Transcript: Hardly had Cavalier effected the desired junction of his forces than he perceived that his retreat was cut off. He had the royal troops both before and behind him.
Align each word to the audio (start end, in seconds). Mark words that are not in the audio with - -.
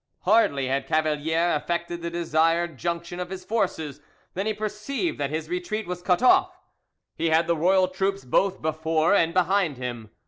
Hardly 0.21 0.65
had 0.67 0.87
Cavalier 0.87 1.55
effected 1.55 2.01
the 2.01 2.09
desired 2.09 2.75
junction 2.79 3.19
of 3.19 3.29
his 3.29 3.45
forces 3.45 4.01
than 4.33 4.47
he 4.47 4.53
perceived 4.55 5.19
that 5.19 5.29
his 5.29 5.47
retreat 5.47 5.85
was 5.85 6.01
cut 6.01 6.23
off. 6.23 6.57
He 7.15 7.29
had 7.29 7.45
the 7.45 7.55
royal 7.55 7.87
troops 7.87 8.25
both 8.25 8.63
before 8.63 9.13
and 9.13 9.31
behind 9.31 9.77
him. 9.77 10.09